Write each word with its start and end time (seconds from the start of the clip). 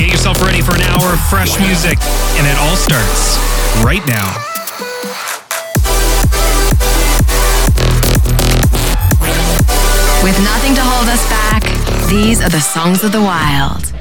Get 0.00 0.12
yourself 0.12 0.40
ready 0.40 0.62
for 0.62 0.74
an 0.74 0.80
hour 0.80 1.12
of 1.12 1.20
fresh 1.28 1.60
music, 1.60 1.98
and 2.00 2.46
it 2.46 2.56
all 2.56 2.74
starts 2.74 3.36
right 3.84 4.00
now. 4.06 4.32
With 10.24 10.42
nothing 10.42 10.74
to 10.74 10.80
hold 10.80 11.06
us 11.06 11.28
back, 11.28 11.64
these 12.08 12.40
are 12.40 12.48
the 12.48 12.60
songs 12.60 13.04
of 13.04 13.12
the 13.12 13.20
wild. 13.20 13.92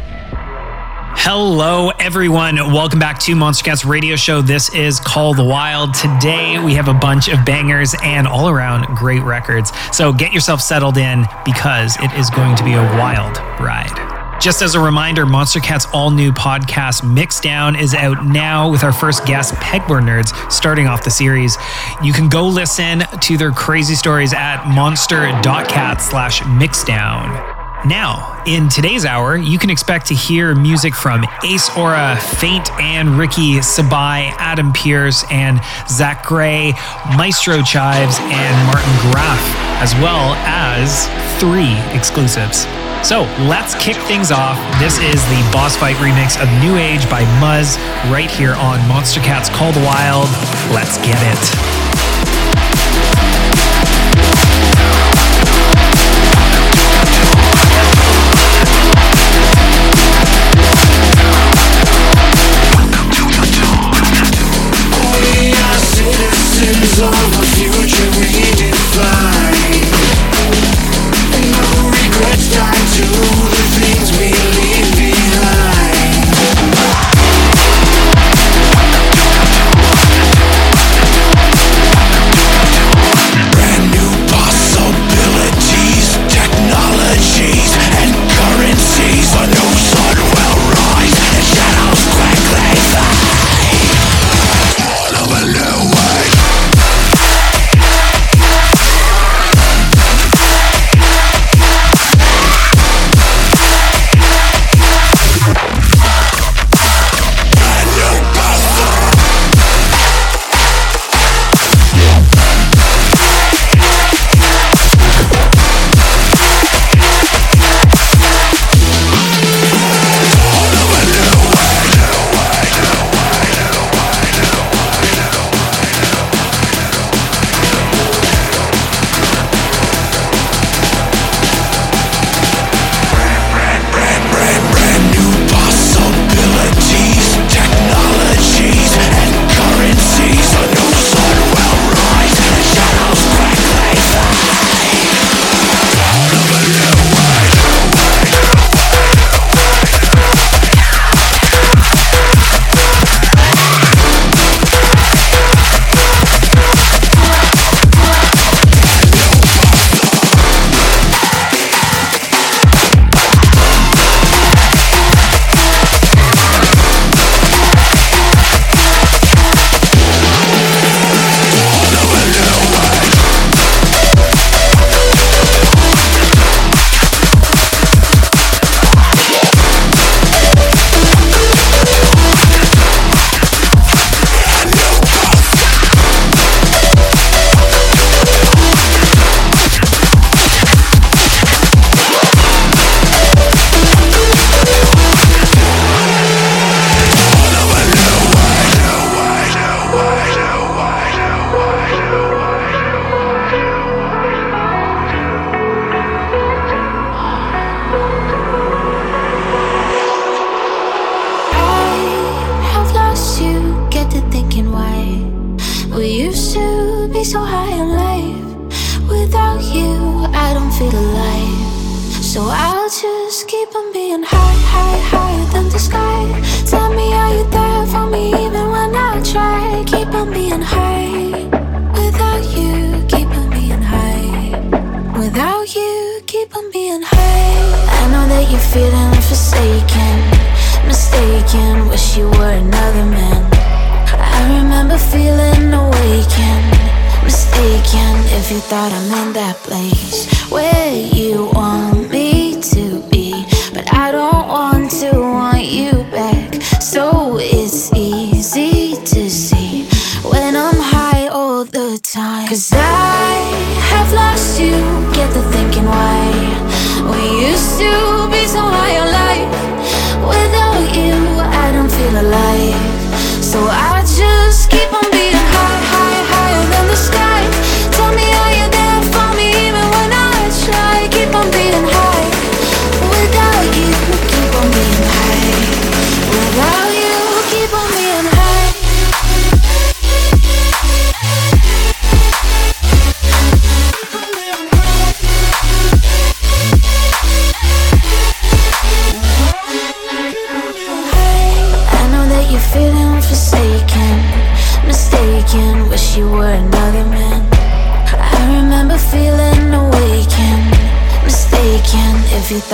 Hello, 1.18 1.90
everyone. 2.00 2.56
Welcome 2.56 3.00
back 3.00 3.20
to 3.20 3.36
Monster 3.36 3.70
Monstercat's 3.70 3.84
radio 3.84 4.16
show. 4.16 4.42
This 4.42 4.74
is 4.74 5.02
Call 5.02 5.34
the 5.34 5.44
Wild. 5.44 5.94
Today, 5.94 6.64
we 6.64 6.76
have 6.76 6.88
a 6.88 6.94
bunch 6.94 7.28
of 7.28 7.44
bangers 7.44 7.94
and 8.02 8.26
all 8.26 8.48
around 8.48 8.86
great 8.96 9.24
records. 9.24 9.74
So 9.92 10.14
get 10.14 10.32
yourself 10.32 10.62
settled 10.62 10.96
in 10.96 11.26
because 11.44 11.98
it 11.98 12.14
is 12.14 12.30
going 12.30 12.56
to 12.56 12.64
be 12.64 12.72
a 12.72 12.84
wild 12.98 13.38
ride. 13.60 14.19
Just 14.40 14.62
as 14.62 14.74
a 14.74 14.80
reminder, 14.80 15.26
Monstercat's 15.26 15.86
all 15.92 16.12
new 16.12 16.32
podcast 16.32 17.02
Mixdown 17.02 17.78
is 17.78 17.94
out 17.94 18.26
now 18.26 18.72
with 18.72 18.86
our 18.86 18.94
first 18.94 19.26
guest, 19.26 19.54
Pegboard 19.56 20.04
Nerds, 20.04 20.50
starting 20.50 20.88
off 20.88 21.04
the 21.04 21.12
series. 21.12 21.58
You 22.02 22.14
can 22.14 22.30
go 22.30 22.48
listen 22.48 23.04
to 23.20 23.36
their 23.36 23.52
crazy 23.52 23.96
stories 23.96 24.34
at 24.34 24.66
monster.cat 24.66 26.02
slash 26.02 26.40
mixdown. 26.44 27.58
Now, 27.86 28.42
in 28.46 28.70
today's 28.70 29.04
hour, 29.04 29.36
you 29.36 29.60
can 29.60 29.70
expect 29.70 30.06
to 30.08 30.16
hear 30.16 30.56
music 30.56 30.96
from 30.96 31.26
Ace 31.44 31.70
Aura, 31.78 32.18
Feint 32.22 32.72
and 32.80 33.10
R7CKY 33.10 33.60
Sabai, 33.60 34.34
Adam 34.38 34.72
Pearce, 34.72 35.26
and 35.30 35.60
Zack 35.90 36.26
Gray, 36.26 36.72
Maestro 37.18 37.62
Chives, 37.62 38.18
and 38.22 38.68
Martin 38.68 39.12
Graff, 39.12 39.56
as 39.82 39.94
well 39.96 40.34
as 40.46 41.08
three 41.42 41.76
exclusives. 41.94 42.66
So 43.04 43.22
let's 43.48 43.76
kick 43.76 43.96
things 43.96 44.30
off. 44.30 44.58
This 44.78 44.98
is 45.00 45.24
the 45.30 45.42
Bossfight 45.56 45.96
remix 45.96 46.36
of 46.42 46.50
New 46.62 46.78
Age 46.78 47.10
by 47.10 47.24
Muzz 47.40 47.78
right 48.12 48.30
here 48.30 48.56
on 48.56 48.80
Monstercat's 48.82 49.50
Call 49.50 49.72
the 49.72 49.80
Wild. 49.80 50.28
Let's 50.76 50.98
get 50.98 51.18
it. 51.18 52.19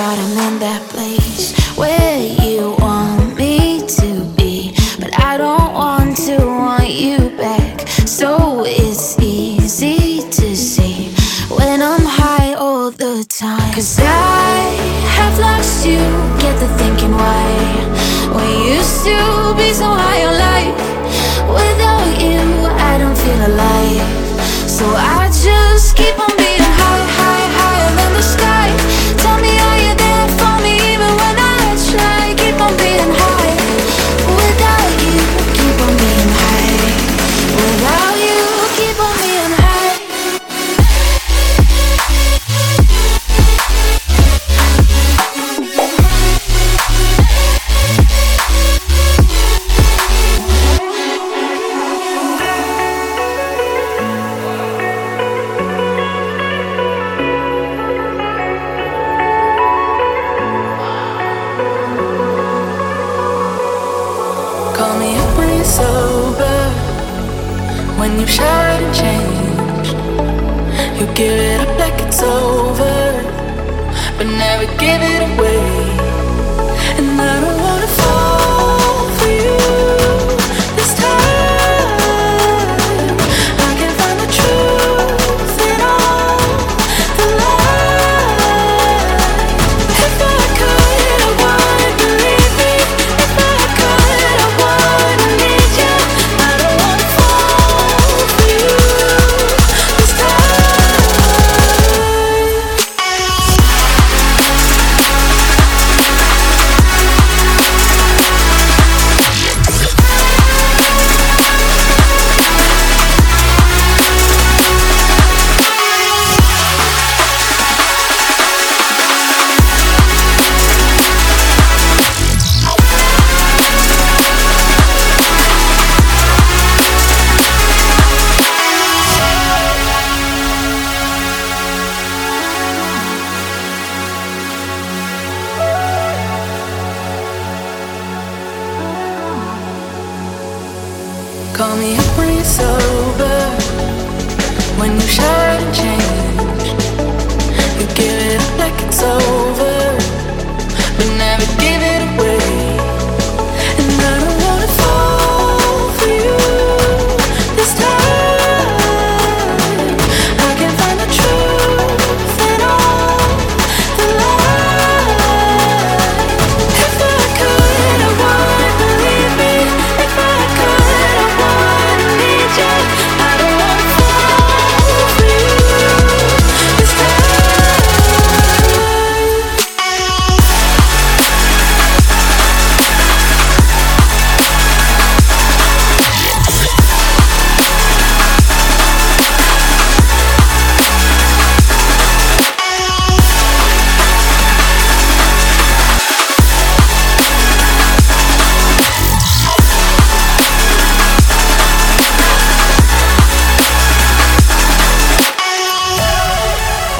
God, 0.05 0.19
I'm 0.19 0.53
in 0.53 0.59
that 0.59 0.94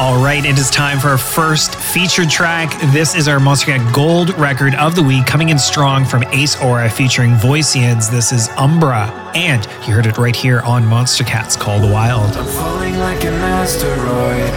All 0.06 0.24
right, 0.24 0.46
it 0.46 0.60
is 0.60 0.70
time 0.70 1.00
for 1.00 1.08
our 1.08 1.18
first 1.18 1.74
featured 1.74 2.30
track. 2.30 2.80
This 2.94 3.16
is 3.16 3.28
our 3.28 3.40
Monstercat 3.40 3.92
Gold 3.92 4.38
record 4.38 4.76
of 4.76 4.96
the 4.96 5.02
week, 5.02 5.26
coming 5.26 5.50
in 5.50 5.58
strong 5.58 6.06
from 6.06 6.24
Ace 6.26 6.62
Aura 6.62 6.88
featuring 6.92 7.32
Voicians. 7.32 8.12
This 8.12 8.32
is 8.32 8.50
Umbra, 8.50 9.08
and 9.34 9.66
you 9.88 9.96
heard 9.96 10.06
it 10.06 10.20
right 10.20 10.36
here 10.36 10.62
on 10.62 10.84
Monstercats 10.84 11.58
Call 11.58 11.80
the 11.80 11.92
Wild. 11.92 12.38
I'm 12.38 12.46
falling 12.46 13.00
like 13.00 13.24
an 13.24 13.34
asteroid. 13.34 14.54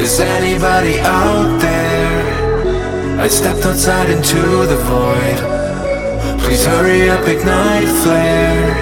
Is 0.00 0.18
anybody 0.18 0.98
out 0.98 1.60
there? 1.60 3.20
I 3.20 3.28
stepped 3.28 3.64
outside 3.64 4.10
into 4.10 4.66
the 4.66 4.78
void. 4.78 6.40
Please 6.40 6.66
hurry 6.66 7.08
up, 7.08 7.24
ignite 7.28 7.86
flare. 8.02 8.74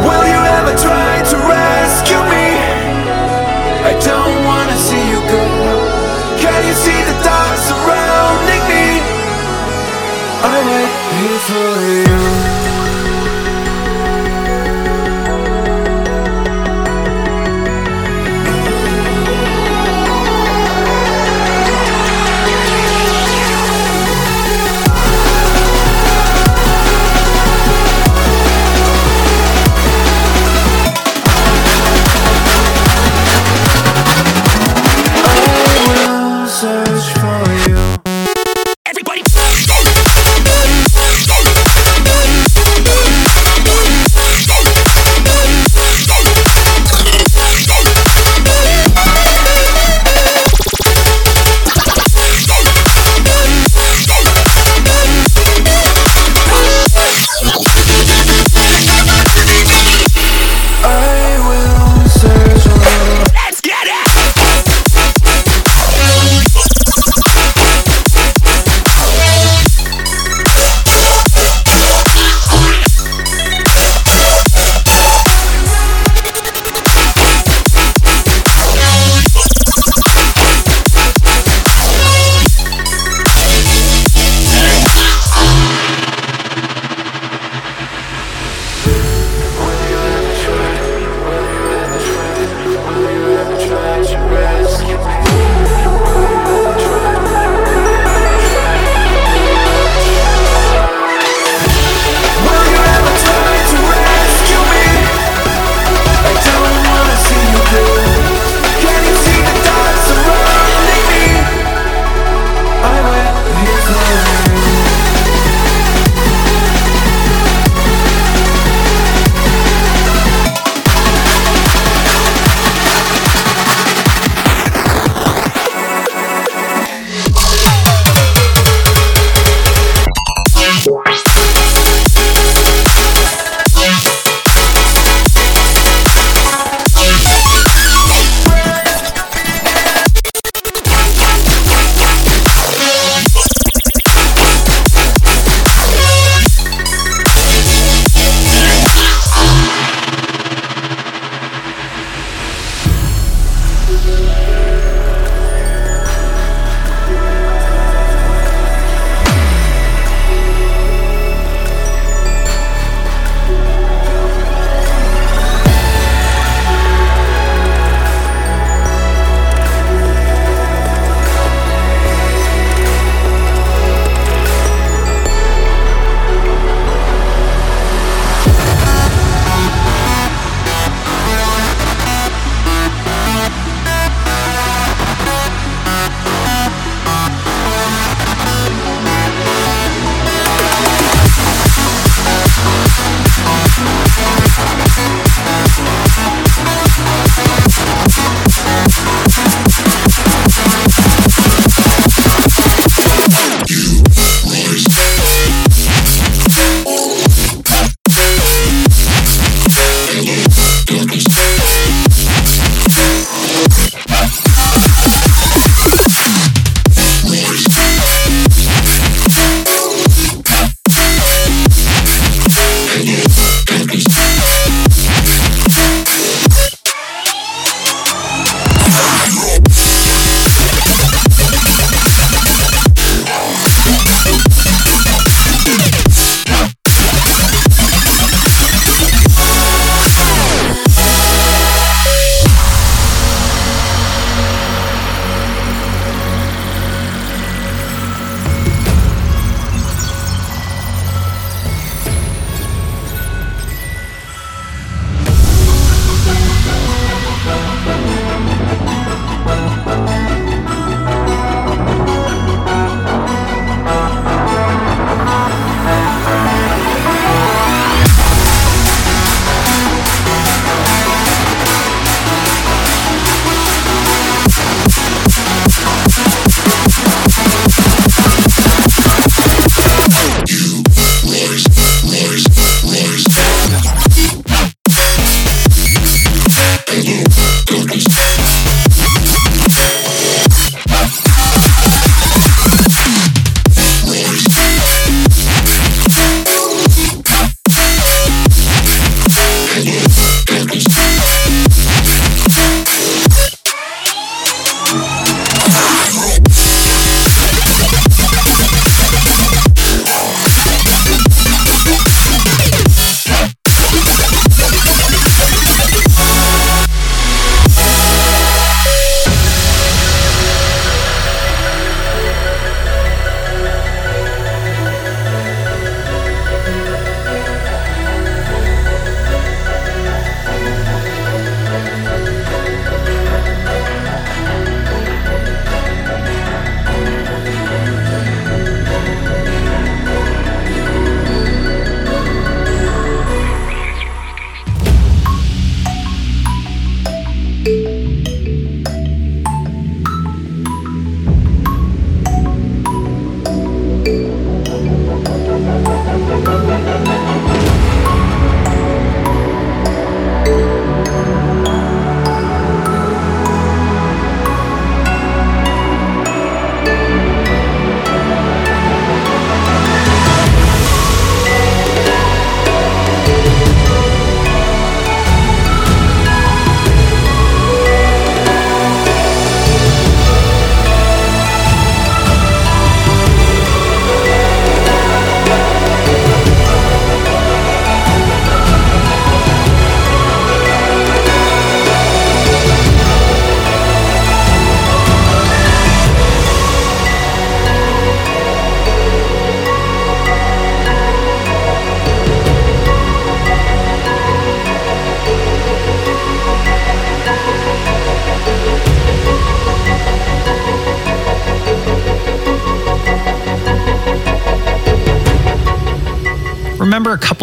Will 0.00 0.26
you 0.26 0.40
ever 0.56 0.74
try 0.80 1.22
to 1.28 1.36
rescue 1.36 2.16
me? 2.16 2.72
I 3.84 4.00
don't 4.00 4.44
want 4.46 4.51
can 6.42 6.66
you 6.66 6.74
see 6.74 7.00
the 7.04 7.16
dark 7.22 7.56
surrounding 7.56 8.64
me? 8.70 8.84
I 10.42 10.58
wait 10.66 10.92
here 11.20 11.38
for 11.46 12.16
you 12.16 12.21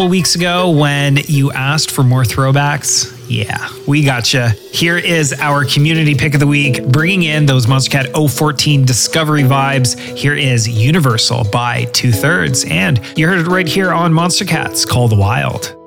couple 0.00 0.10
weeks 0.10 0.34
ago 0.34 0.70
when 0.70 1.18
you 1.26 1.52
asked 1.52 1.90
for 1.90 2.02
more 2.02 2.22
throwbacks? 2.22 3.14
Yeah, 3.28 3.68
we 3.86 4.02
gotcha. 4.02 4.48
Here 4.72 4.96
is 4.96 5.34
our 5.34 5.66
community 5.66 6.14
pick 6.14 6.32
of 6.32 6.40
the 6.40 6.46
week, 6.46 6.82
bringing 6.86 7.24
in 7.24 7.44
those 7.44 7.66
Monstercat 7.66 8.14
014 8.30 8.86
Discovery 8.86 9.42
vibes. 9.42 9.98
Here 10.16 10.34
is 10.34 10.66
Universal 10.66 11.50
by 11.52 11.84
TwoThirds, 11.84 12.70
and 12.70 12.98
you 13.18 13.26
heard 13.26 13.40
it 13.40 13.46
right 13.46 13.68
here 13.68 13.92
on 13.92 14.10
Monstercats 14.10 14.88
Call 14.88 15.06
the 15.06 15.16
Wild. 15.16 15.79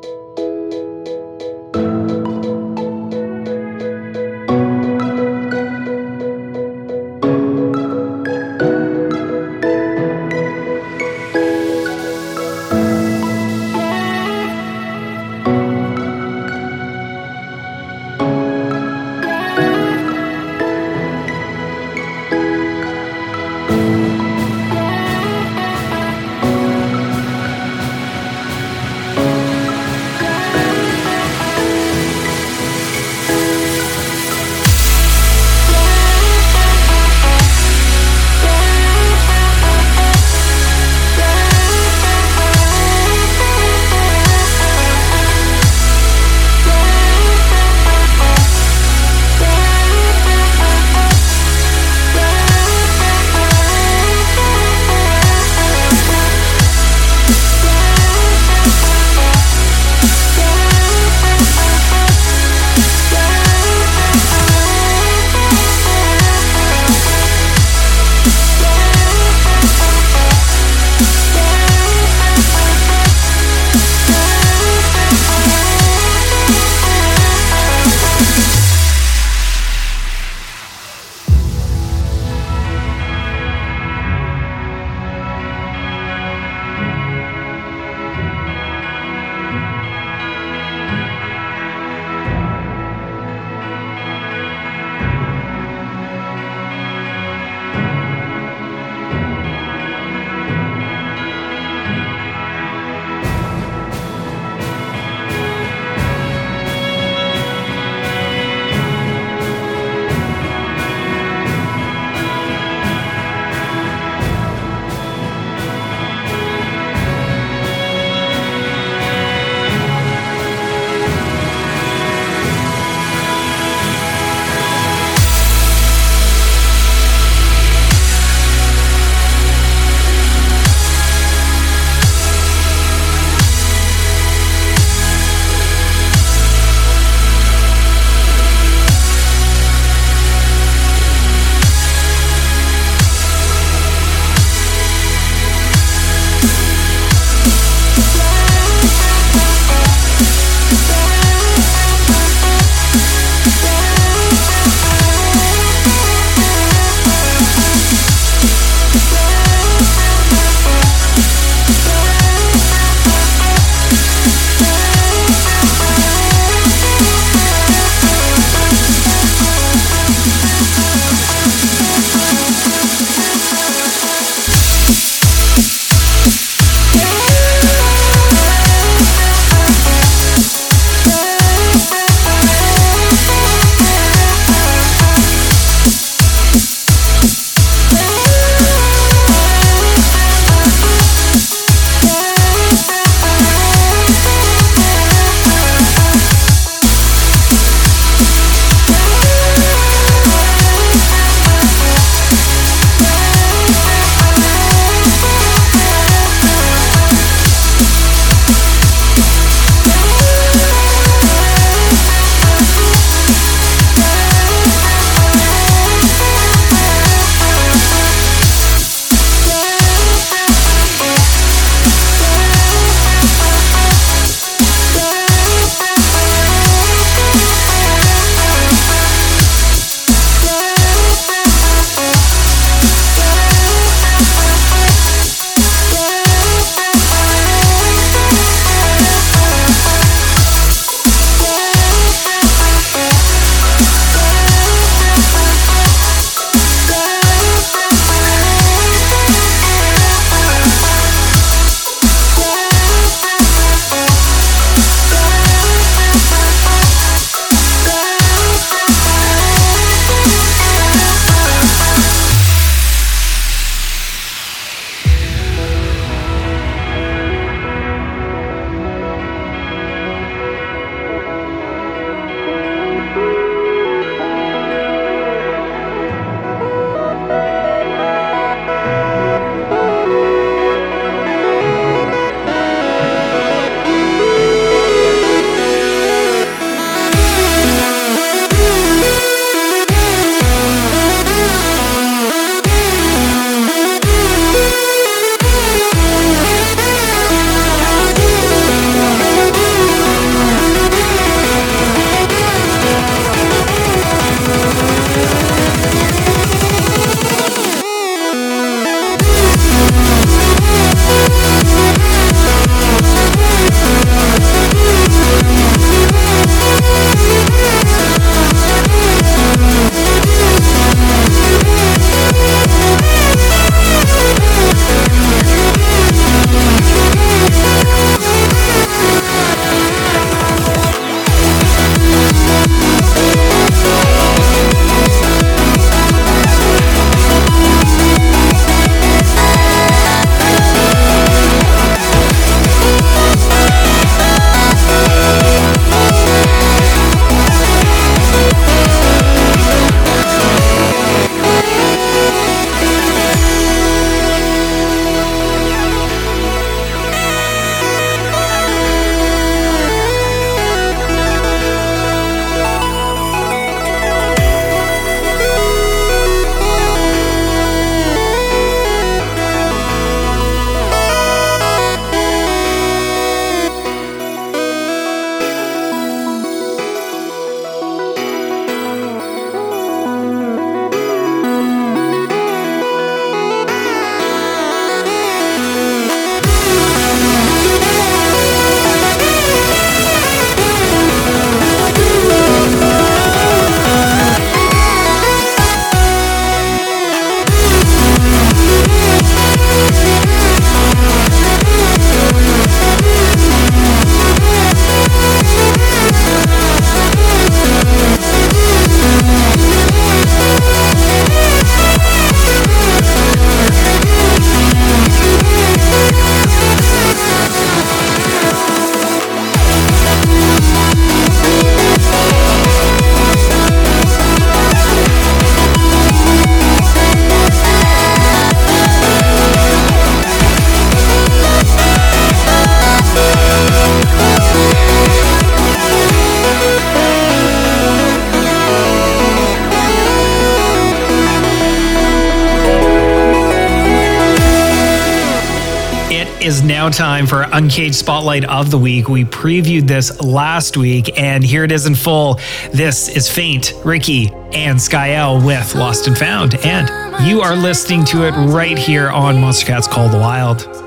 It 446.23 446.41
is 446.41 446.63
now 446.63 446.87
time 446.87 447.27
for 447.27 447.41
Uncaged 447.51 447.95
Spotlight 447.95 448.45
of 448.45 448.71
the 448.71 448.77
Week. 448.77 449.09
We 449.09 449.25
previewed 449.25 449.87
this 449.87 450.21
last 450.21 450.77
week, 450.77 451.19
and 451.19 451.43
here 451.43 451.65
it 451.65 451.71
is 451.73 451.85
in 451.85 451.95
full. 451.95 452.35
This 452.71 453.09
is 453.09 453.27
Feint, 453.27 453.73
R7CKY, 453.83 454.55
and 454.55 454.79
Skyelle 454.79 455.45
with 455.45 455.75
Lost 455.75 456.07
and 456.07 456.17
Found. 456.17 456.55
And 456.63 457.27
you 457.27 457.41
are 457.41 457.57
listening 457.57 458.05
to 458.05 458.25
it 458.25 458.31
right 458.53 458.77
here 458.77 459.09
on 459.09 459.35
Monstercats 459.35 459.89
Call 459.89 460.07
the 460.07 460.17
Wild. 460.17 460.82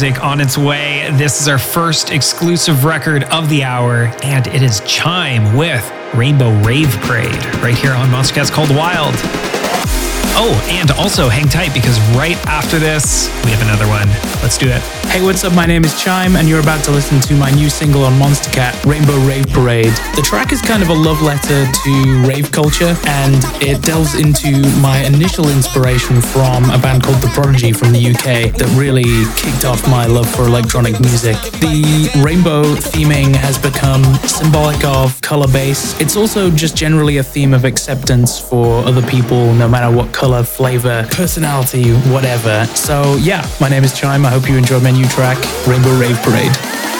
Music 0.00 0.24
on 0.24 0.40
its 0.40 0.56
way. 0.56 1.10
This 1.12 1.42
is 1.42 1.48
our 1.48 1.58
first 1.58 2.10
exclusive 2.10 2.86
record 2.86 3.24
of 3.24 3.50
the 3.50 3.64
hour, 3.64 4.10
and 4.22 4.46
it 4.46 4.62
is 4.62 4.80
Chime 4.86 5.54
with 5.54 5.86
Rainbow 6.14 6.52
Rave 6.62 6.88
Parade 7.02 7.44
right 7.56 7.76
here 7.76 7.92
on 7.92 8.08
Monstercat's 8.08 8.50
Called 8.50 8.70
Wild. 8.70 9.14
Oh, 10.38 10.58
and 10.70 10.90
also 10.92 11.28
hang 11.28 11.48
tight 11.48 11.74
because 11.74 12.00
right 12.16 12.38
after 12.46 12.78
this, 12.78 13.28
we 13.44 13.50
have 13.50 13.60
another 13.60 13.88
one. 13.88 14.08
Let's 14.42 14.56
do 14.56 14.68
it. 14.70 14.99
Hey, 15.10 15.22
what's 15.22 15.42
up? 15.42 15.52
My 15.54 15.66
name 15.66 15.84
is 15.84 16.00
Chime, 16.00 16.36
and 16.36 16.48
you're 16.48 16.60
about 16.60 16.84
to 16.84 16.92
listen 16.92 17.20
to 17.22 17.34
my 17.34 17.50
new 17.50 17.68
single 17.68 18.04
on 18.04 18.12
Monstercat, 18.12 18.86
Rainbow 18.86 19.18
Rave 19.26 19.44
Parade. 19.48 19.92
The 20.14 20.22
track 20.22 20.52
is 20.52 20.62
kind 20.62 20.84
of 20.84 20.88
a 20.88 20.94
love 20.94 21.20
letter 21.20 21.66
to 21.66 22.22
rave 22.28 22.52
culture, 22.52 22.94
and 23.06 23.34
it 23.60 23.82
delves 23.82 24.14
into 24.14 24.62
my 24.78 24.98
initial 25.04 25.48
inspiration 25.48 26.20
from 26.20 26.70
a 26.70 26.78
band 26.78 27.02
called 27.02 27.20
The 27.20 27.26
Prodigy 27.34 27.72
from 27.72 27.90
the 27.90 27.98
UK 27.98 28.54
that 28.54 28.72
really 28.78 29.26
kicked 29.34 29.64
off 29.64 29.84
my 29.90 30.06
love 30.06 30.30
for 30.30 30.42
electronic 30.42 31.00
music. 31.00 31.34
The 31.58 32.08
rainbow 32.24 32.62
theming 32.62 33.34
has 33.34 33.58
become 33.58 34.04
symbolic 34.28 34.84
of 34.84 35.20
color 35.22 35.48
bass. 35.48 36.00
It's 36.00 36.14
also 36.14 36.52
just 36.52 36.76
generally 36.76 37.16
a 37.16 37.24
theme 37.24 37.52
of 37.52 37.64
acceptance 37.64 38.38
for 38.38 38.84
other 38.84 39.02
people, 39.02 39.52
no 39.54 39.68
matter 39.68 39.92
what 39.92 40.14
color, 40.14 40.44
flavor, 40.44 41.04
personality, 41.10 41.94
whatever. 42.12 42.64
So, 42.76 43.16
yeah, 43.16 43.44
my 43.60 43.68
name 43.68 43.82
is 43.82 43.92
Chime. 43.98 44.24
I 44.24 44.30
hope 44.30 44.48
you 44.48 44.56
enjoy 44.56 44.78
my 44.78 44.92
new 44.92 44.99
track, 45.08 45.38
Rainbow 45.66 45.96
Rave 45.98 46.20
Parade. 46.22 46.99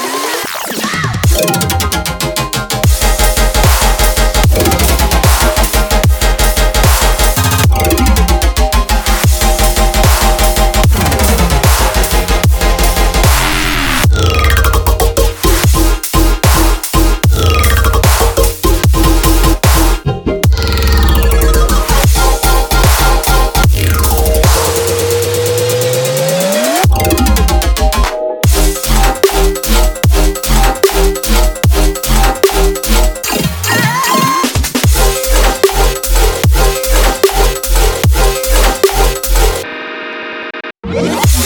Do? 40.92 41.39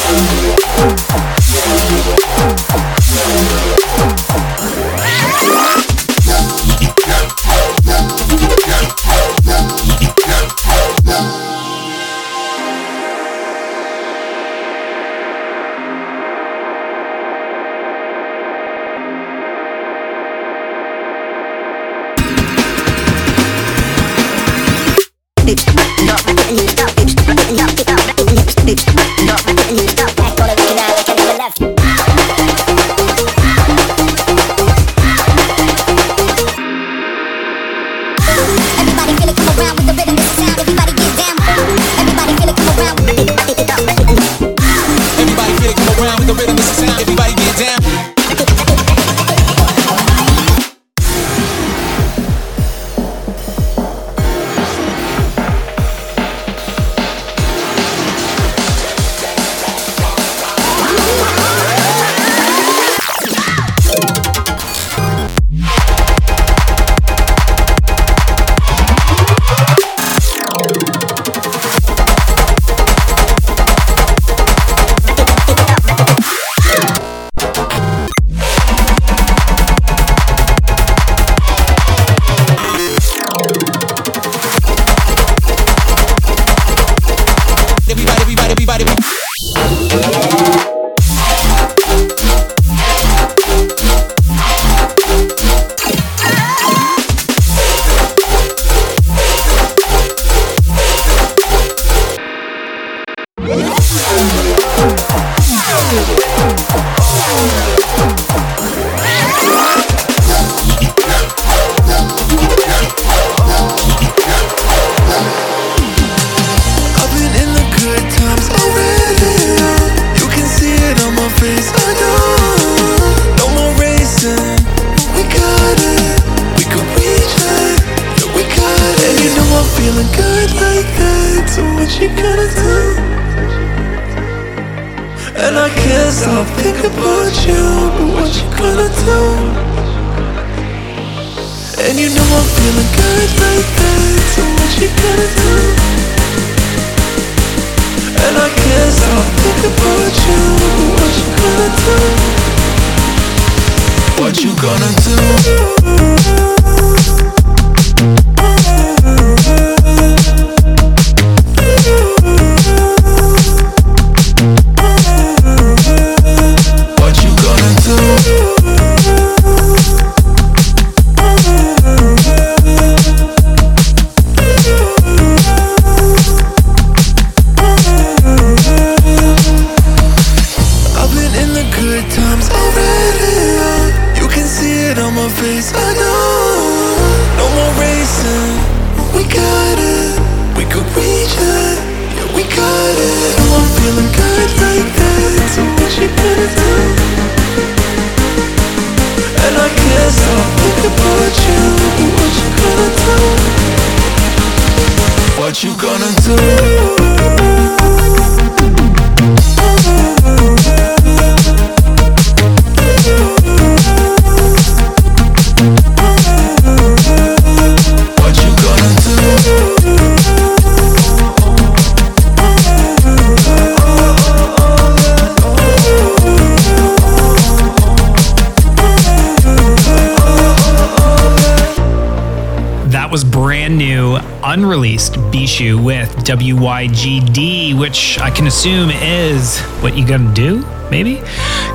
Unreleased 234.54 235.14
Bishu 235.32 235.84
with 235.84 236.14
WYGD, 236.18 237.76
which 237.76 238.20
I 238.20 238.30
can 238.30 238.46
assume 238.46 238.88
is 238.88 239.58
what 239.82 239.96
you 239.96 240.06
gonna 240.06 240.32
do, 240.32 240.64
maybe? 240.92 241.20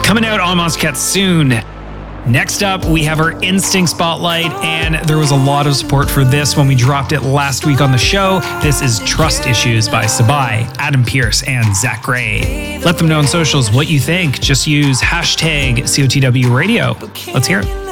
Coming 0.02 0.24
out 0.24 0.40
on 0.40 0.56
Monstercat 0.60 0.96
soon. 0.96 1.50
Next 2.26 2.64
up, 2.64 2.86
we 2.86 3.04
have 3.04 3.20
our 3.20 3.32
Instinct 3.44 3.90
Spotlight, 3.90 4.50
and 4.64 4.96
there 5.10 5.18
was 5.18 5.32
a 5.32 5.36
lot 5.36 5.68
of 5.68 5.76
support 5.76 6.10
for 6.10 6.24
this 6.24 6.56
when 6.56 6.70
we 6.70 6.76
dropped 6.76 7.12
it 7.12 7.20
last 7.20 7.66
week 7.66 7.82
on 7.82 7.92
the 7.92 7.98
show. 7.98 8.40
This 8.64 8.82
is 8.82 9.00
Trust 9.00 9.46
Issues 9.46 9.90
by 9.90 10.06
Sabai, 10.06 10.74
Adam 10.78 11.04
Pearce, 11.04 11.44
and 11.44 11.76
Zack 11.76 12.04
Gray. 12.04 12.80
Let 12.86 12.98
them 12.98 13.10
know 13.10 13.20
on 13.20 13.28
socials 13.28 13.74
what 13.74 13.90
you 13.90 14.00
think. 14.00 14.40
Just 14.40 14.68
use 14.68 15.02
hashtag 15.02 15.80
COTW 15.80 16.56
radio. 16.56 16.96
Let's 17.34 17.46
hear 17.46 17.60
it. 17.60 17.89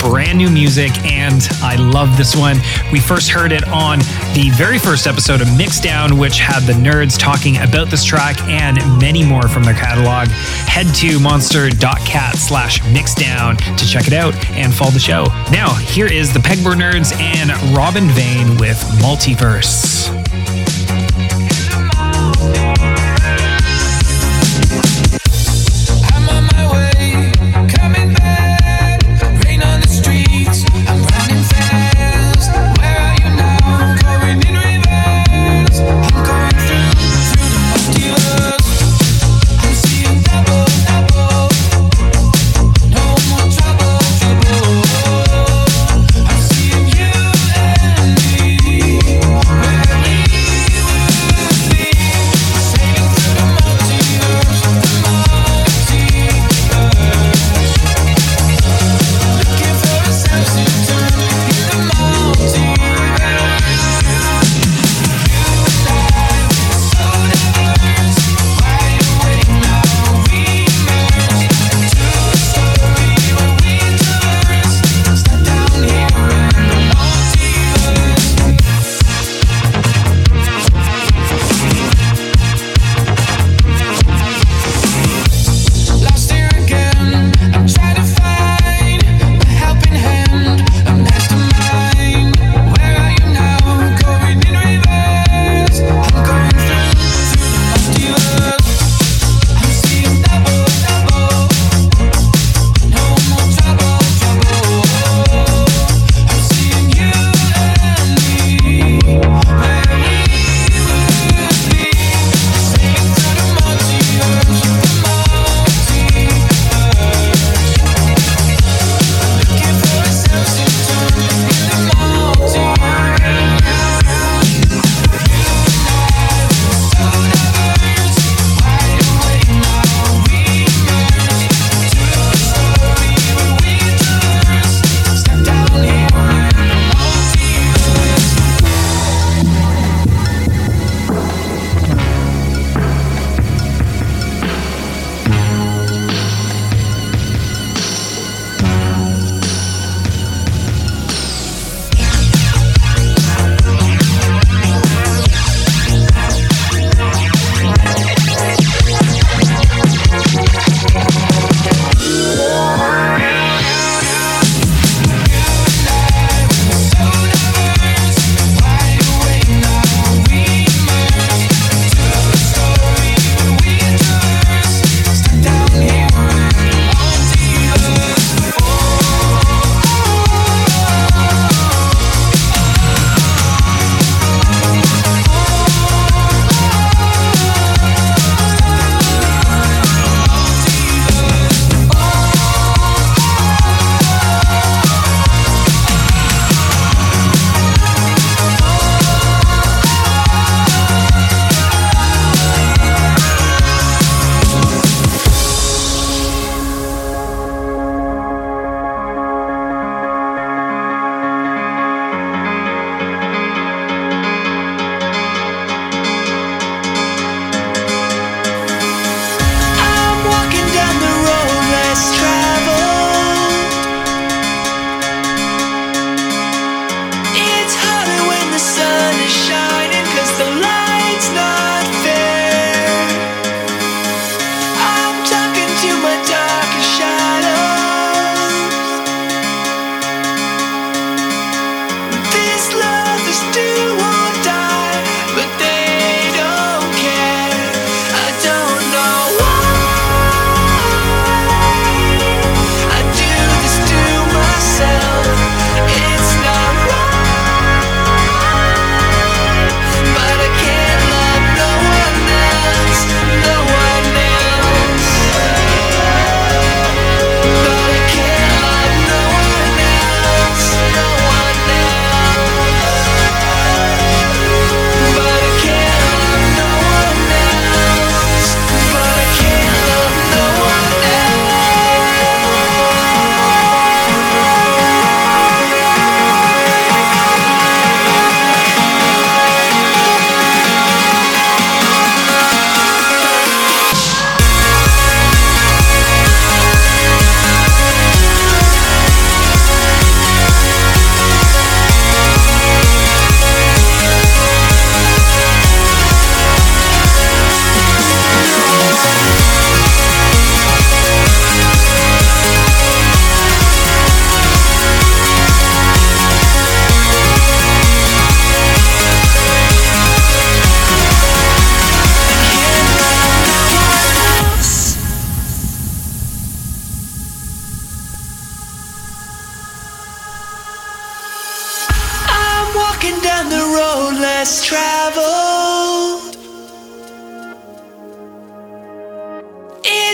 Brand 0.00 0.38
new 0.38 0.50
music, 0.50 0.92
and 1.04 1.46
I 1.62 1.76
love 1.76 2.16
this 2.16 2.36
one. 2.36 2.58
We 2.92 3.00
first 3.00 3.30
heard 3.30 3.52
it 3.52 3.66
on 3.68 3.98
the 4.34 4.50
very 4.54 4.78
first 4.78 5.06
episode 5.06 5.40
of 5.40 5.48
Mixdown, 5.48 6.18
which 6.18 6.38
had 6.38 6.60
the 6.60 6.72
nerds 6.72 7.18
talking 7.18 7.56
about 7.58 7.88
this 7.88 8.04
track 8.04 8.40
and 8.42 8.76
many 9.00 9.24
more 9.24 9.48
from 9.48 9.62
their 9.64 9.74
catalog. 9.74 10.28
Head 10.28 10.86
to 10.96 11.18
monster.cat 11.20 12.36
slash 12.36 12.80
mixdown 12.80 13.56
to 13.76 13.86
check 13.86 14.06
it 14.06 14.12
out 14.12 14.34
and 14.50 14.72
follow 14.74 14.90
the 14.90 14.98
show. 14.98 15.24
Now, 15.50 15.74
here 15.74 16.06
is 16.06 16.32
the 16.32 16.40
Pegboard 16.40 16.76
Nerds 16.76 17.12
and 17.20 17.50
Robin 17.76 18.08
Vane 18.08 18.56
with 18.58 18.78
Multiverse. 19.00 20.63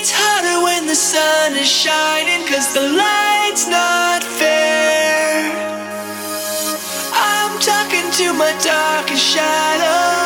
It's 0.02 0.12
harder 0.16 0.64
when 0.64 0.86
the 0.86 0.94
sun 0.94 1.56
is 1.56 1.68
shining, 1.68 2.48
cause 2.48 2.72
the 2.72 2.80
light's 2.80 3.68
not 3.68 4.24
fair. 4.24 5.44
I'm 7.12 7.60
talking 7.60 8.10
to 8.10 8.32
my 8.32 8.50
darkest 8.64 9.22
shadows. 9.22 10.19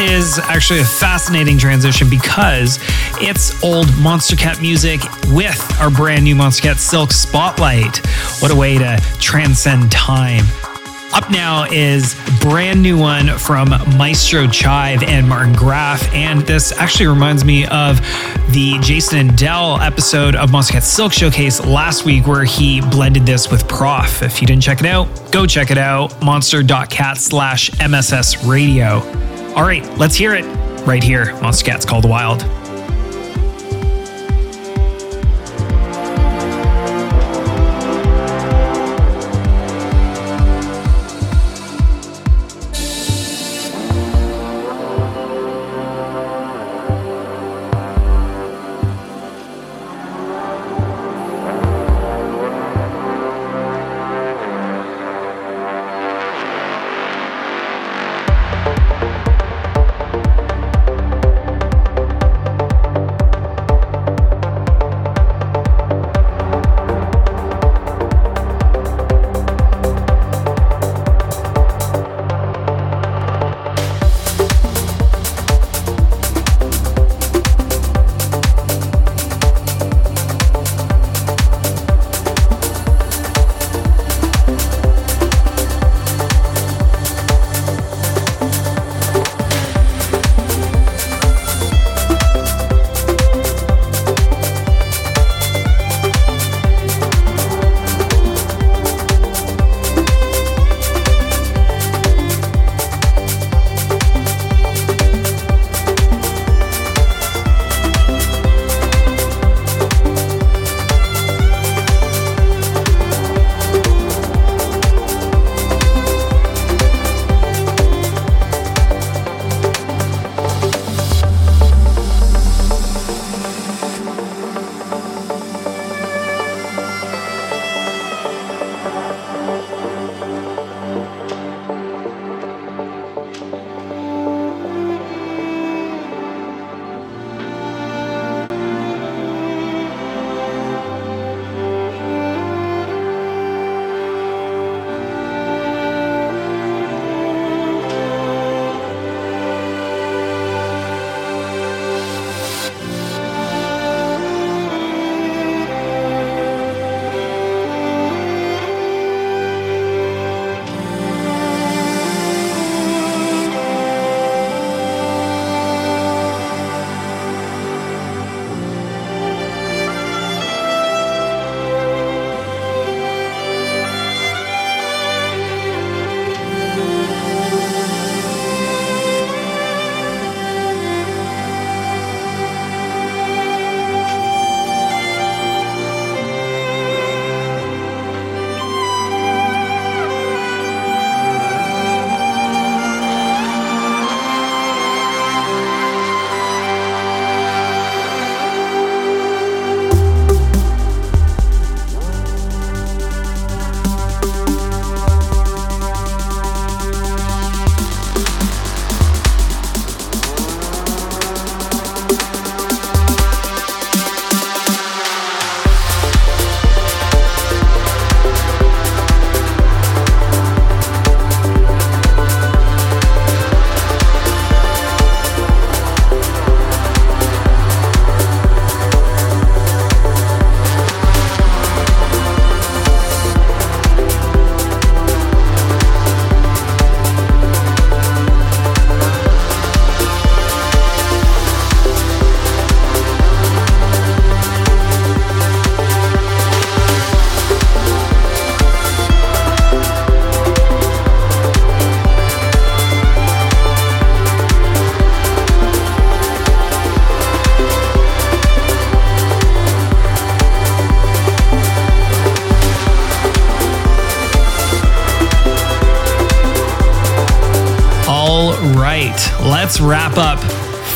Is 0.00 0.38
actually 0.38 0.78
a 0.78 0.84
fascinating 0.84 1.58
transition 1.58 2.08
because 2.08 2.78
it's 3.20 3.62
old 3.64 3.86
Monstercat 3.86 4.62
music 4.62 5.00
with 5.32 5.60
our 5.80 5.90
brand 5.90 6.22
new 6.22 6.36
Monstercat 6.36 6.76
Silk 6.76 7.10
Spotlight. 7.10 7.98
What 8.40 8.52
a 8.52 8.54
way 8.54 8.78
to 8.78 9.02
transcend 9.18 9.90
time. 9.90 10.44
Up 11.12 11.30
now 11.30 11.64
is 11.64 12.14
brand 12.40 12.80
new 12.80 12.96
one 12.96 13.36
from 13.38 13.70
Maestro 13.96 14.46
Chive 14.46 15.02
and 15.02 15.28
Martin 15.28 15.52
Graff, 15.52 16.14
and 16.14 16.42
this 16.42 16.70
actually 16.72 17.08
reminds 17.08 17.44
me 17.44 17.66
of 17.66 17.96
the 18.52 18.78
Jason 18.80 19.18
and 19.18 19.36
Dell 19.36 19.80
episode 19.80 20.36
of 20.36 20.50
Monstercat 20.50 20.82
Silk 20.82 21.12
Showcase 21.12 21.58
last 21.64 22.04
week, 22.04 22.26
where 22.26 22.44
he 22.44 22.80
blended 22.80 23.26
this 23.26 23.50
with 23.50 23.66
Prof. 23.66 24.22
If 24.22 24.40
you 24.40 24.46
didn't 24.46 24.62
check 24.62 24.78
it 24.78 24.86
out, 24.86 25.08
go 25.32 25.44
check 25.44 25.72
it 25.72 25.78
out. 25.78 26.22
Monster.cat 26.22 27.18
slash 27.18 27.70
MSS 27.80 28.44
radio. 28.44 29.02
All 29.56 29.64
right, 29.64 29.84
let's 29.98 30.14
hear 30.14 30.34
it 30.34 30.44
right 30.86 31.02
here. 31.02 31.26
Monstercat's 31.36 31.84
Called 31.84 32.08
Wild. 32.08 32.42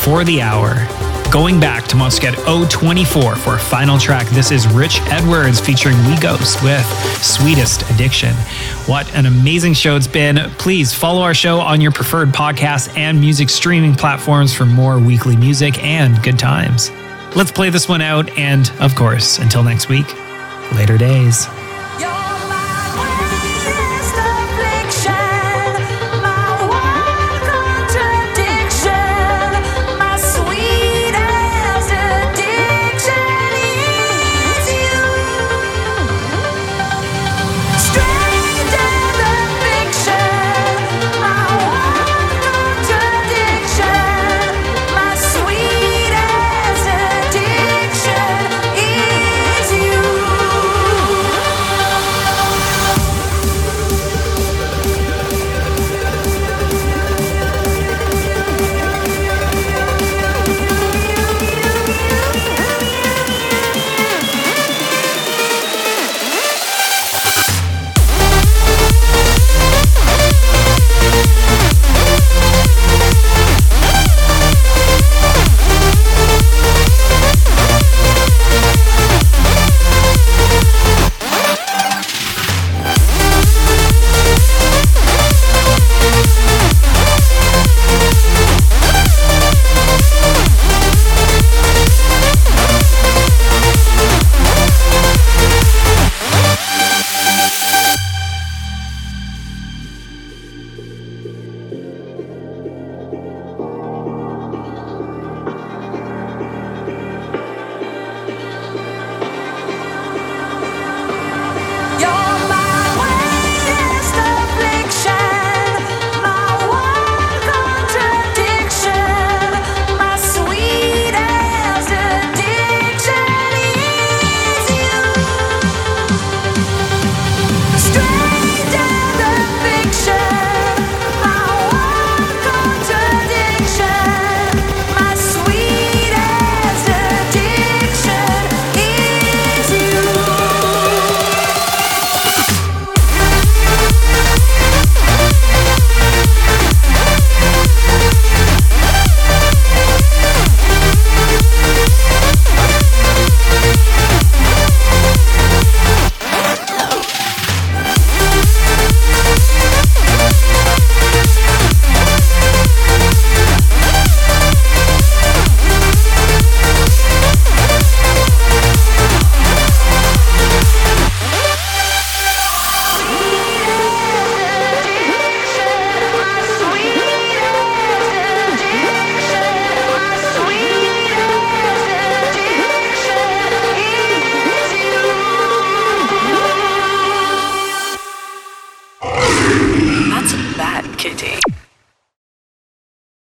For 0.03 0.25
the 0.25 0.41
hour. 0.41 0.75
Going 1.31 1.59
back 1.59 1.87
to 1.87 1.95
Monstercat 1.95 2.69
024 2.69 3.35
for 3.37 3.55
a 3.55 3.59
final 3.59 3.97
track. 3.97 4.27
This 4.27 4.51
is 4.51 4.67
Rich 4.67 4.99
Edwards 5.03 5.59
featuring 5.59 5.97
We 6.05 6.17
Ghost 6.19 6.61
with 6.61 6.85
Sweetest 7.23 7.89
Addiction. 7.89 8.33
What 8.85 9.11
an 9.15 9.25
amazing 9.25 9.73
show 9.73 9.95
it's 9.95 10.05
been. 10.05 10.37
Please 10.57 10.93
follow 10.93 11.21
our 11.21 11.33
show 11.33 11.59
on 11.59 11.79
your 11.79 11.91
preferred 11.91 12.29
podcast 12.29 12.95
and 12.97 13.19
music 13.19 13.49
streaming 13.49 13.95
platforms 13.95 14.53
for 14.53 14.65
more 14.65 14.99
weekly 14.99 15.37
music 15.37 15.81
and 15.83 16.21
good 16.21 16.37
times. 16.37 16.91
Let's 17.35 17.51
play 17.51 17.69
this 17.69 17.87
one 17.87 18.01
out, 18.01 18.29
and 18.37 18.71
of 18.79 18.93
course, 18.93 19.39
until 19.39 19.63
next 19.63 19.89
week, 19.89 20.05
later 20.75 20.97
days. 20.97 21.47